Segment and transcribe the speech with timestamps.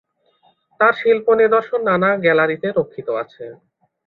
[0.79, 3.45] তার শিল্প নিদর্শন নানা গ্যালারিতে রক্ষিত আছে।